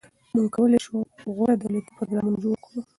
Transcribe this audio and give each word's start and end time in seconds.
موږ 0.33 0.47
کولای 0.55 0.79
شو 0.85 0.95
غوره 1.35 1.55
دولتي 1.61 1.91
پروګرامونه 1.95 2.37
جوړ 2.43 2.55
کړو. 2.65 2.79